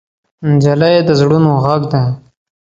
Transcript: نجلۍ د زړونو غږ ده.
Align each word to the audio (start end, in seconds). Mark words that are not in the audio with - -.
نجلۍ 0.51 0.95
د 1.07 1.09
زړونو 1.19 1.51
غږ 1.63 1.81
ده. 1.93 2.01